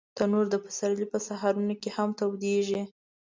[0.17, 2.81] تنور د پسرلي په سهارونو کې هم تودېږي